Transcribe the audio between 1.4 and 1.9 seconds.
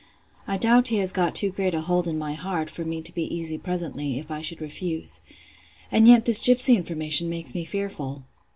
great